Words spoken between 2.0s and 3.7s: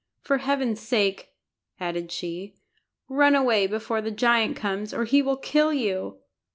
she, "run away